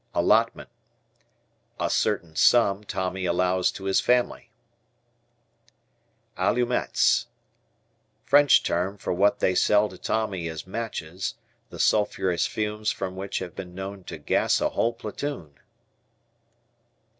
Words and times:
Allotment. 0.15 0.71
A 1.79 1.87
certain 1.87 2.35
sum 2.35 2.83
Tommy 2.83 3.25
allows 3.25 3.71
to 3.73 3.83
his 3.83 3.99
family. 3.99 4.49
Allumettes. 6.35 7.27
French 8.25 8.63
term 8.63 8.97
for 8.97 9.13
what 9.13 9.41
they 9.41 9.53
sell 9.53 9.89
to 9.89 9.99
Tommy 9.99 10.47
as 10.49 10.65
matches, 10.65 11.35
the 11.69 11.77
sulphurous 11.77 12.47
fumes 12.47 12.89
from 12.89 13.15
which 13.15 13.37
have 13.37 13.53
been 13.55 13.75
known 13.75 14.03
to 14.05 14.17
"gas" 14.17 14.59
a 14.59 14.69
whole 14.69 14.93
platoon. 14.93 15.53